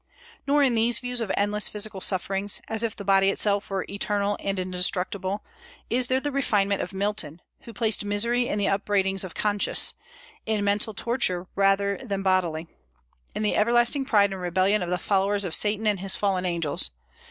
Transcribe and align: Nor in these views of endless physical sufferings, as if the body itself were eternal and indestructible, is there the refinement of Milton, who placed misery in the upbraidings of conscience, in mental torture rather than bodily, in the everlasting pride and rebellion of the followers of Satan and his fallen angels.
Nor 0.47 0.63
in 0.63 0.73
these 0.73 0.97
views 0.97 1.21
of 1.21 1.31
endless 1.37 1.69
physical 1.69 2.01
sufferings, 2.01 2.59
as 2.67 2.81
if 2.81 2.95
the 2.95 3.05
body 3.05 3.29
itself 3.29 3.69
were 3.69 3.85
eternal 3.87 4.35
and 4.39 4.57
indestructible, 4.59 5.43
is 5.91 6.07
there 6.07 6.19
the 6.19 6.31
refinement 6.31 6.81
of 6.81 6.91
Milton, 6.91 7.39
who 7.65 7.71
placed 7.71 8.03
misery 8.03 8.47
in 8.47 8.57
the 8.57 8.67
upbraidings 8.67 9.23
of 9.23 9.35
conscience, 9.35 9.93
in 10.47 10.63
mental 10.63 10.95
torture 10.95 11.45
rather 11.55 11.97
than 11.97 12.23
bodily, 12.23 12.67
in 13.35 13.43
the 13.43 13.55
everlasting 13.55 14.03
pride 14.03 14.31
and 14.33 14.41
rebellion 14.41 14.81
of 14.81 14.89
the 14.89 14.97
followers 14.97 15.45
of 15.45 15.53
Satan 15.53 15.85
and 15.85 15.99
his 15.99 16.15
fallen 16.15 16.47
angels. 16.47 16.89